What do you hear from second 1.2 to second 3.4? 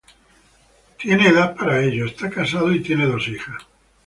de edad, está casado y tiene dos